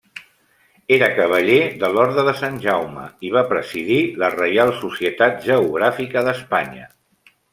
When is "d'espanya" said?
6.29-6.89